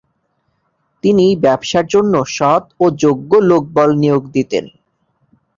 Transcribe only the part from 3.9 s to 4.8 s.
নিয়োগ দিতেন।